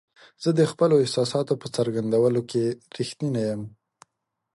زه 0.43 0.49
د 0.59 0.61
خپلو 0.71 0.95
احساساتو 1.03 1.53
په 1.61 1.67
څرګندولو 1.75 2.41
کې 2.51 2.63
رښتینی 2.97 3.41
یم. 3.49 3.61